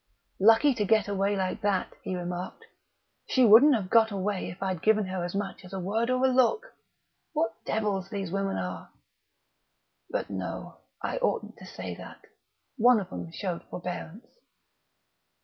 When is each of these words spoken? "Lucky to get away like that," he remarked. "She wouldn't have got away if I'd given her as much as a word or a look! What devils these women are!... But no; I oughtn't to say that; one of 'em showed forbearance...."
"Lucky 0.39 0.73
to 0.73 0.83
get 0.83 1.07
away 1.07 1.35
like 1.35 1.61
that," 1.61 1.93
he 2.01 2.15
remarked. 2.15 2.65
"She 3.27 3.45
wouldn't 3.45 3.75
have 3.75 3.91
got 3.91 4.09
away 4.09 4.49
if 4.49 4.63
I'd 4.63 4.81
given 4.81 5.05
her 5.05 5.23
as 5.23 5.35
much 5.35 5.63
as 5.63 5.73
a 5.73 5.79
word 5.79 6.09
or 6.09 6.25
a 6.25 6.27
look! 6.29 6.73
What 7.33 7.63
devils 7.65 8.09
these 8.09 8.31
women 8.31 8.57
are!... 8.57 8.89
But 10.09 10.31
no; 10.31 10.79
I 11.03 11.17
oughtn't 11.19 11.57
to 11.57 11.67
say 11.67 11.93
that; 11.97 12.25
one 12.77 12.99
of 12.99 13.13
'em 13.13 13.31
showed 13.31 13.63
forbearance...." 13.69 14.25